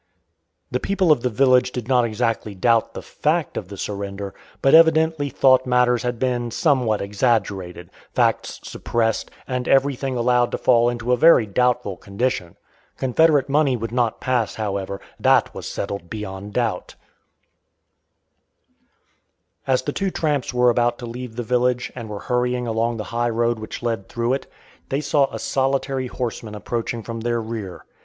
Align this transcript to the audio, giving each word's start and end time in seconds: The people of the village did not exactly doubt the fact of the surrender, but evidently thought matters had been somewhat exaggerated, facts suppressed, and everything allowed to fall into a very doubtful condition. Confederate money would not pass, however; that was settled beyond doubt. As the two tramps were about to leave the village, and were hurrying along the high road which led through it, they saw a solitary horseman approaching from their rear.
The 0.71 0.79
people 0.79 1.11
of 1.11 1.21
the 1.21 1.29
village 1.29 1.71
did 1.71 1.87
not 1.87 2.05
exactly 2.05 2.55
doubt 2.55 2.95
the 2.95 3.03
fact 3.03 3.55
of 3.55 3.67
the 3.67 3.77
surrender, 3.77 4.33
but 4.59 4.73
evidently 4.73 5.29
thought 5.29 5.67
matters 5.67 6.01
had 6.01 6.17
been 6.17 6.49
somewhat 6.49 7.03
exaggerated, 7.03 7.91
facts 8.11 8.59
suppressed, 8.63 9.29
and 9.47 9.67
everything 9.67 10.17
allowed 10.17 10.49
to 10.53 10.57
fall 10.57 10.89
into 10.89 11.11
a 11.11 11.17
very 11.17 11.45
doubtful 11.45 11.97
condition. 11.97 12.55
Confederate 12.97 13.47
money 13.47 13.77
would 13.77 13.91
not 13.91 14.19
pass, 14.19 14.55
however; 14.55 14.99
that 15.19 15.53
was 15.53 15.67
settled 15.67 16.09
beyond 16.09 16.53
doubt. 16.53 16.95
As 19.67 19.83
the 19.83 19.93
two 19.93 20.09
tramps 20.09 20.51
were 20.51 20.71
about 20.71 20.97
to 20.97 21.05
leave 21.05 21.35
the 21.35 21.43
village, 21.43 21.91
and 21.95 22.09
were 22.09 22.21
hurrying 22.21 22.65
along 22.65 22.97
the 22.97 23.03
high 23.13 23.29
road 23.29 23.59
which 23.59 23.83
led 23.83 24.09
through 24.09 24.33
it, 24.33 24.47
they 24.89 24.99
saw 24.99 25.27
a 25.31 25.37
solitary 25.37 26.07
horseman 26.07 26.55
approaching 26.55 27.03
from 27.03 27.19
their 27.19 27.39
rear. 27.39 27.85